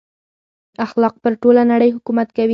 اخلاق 0.85 1.15
پر 1.23 1.33
ټوله 1.41 1.61
نړۍ 1.71 1.89
حکومت 1.95 2.27
کوي. 2.35 2.49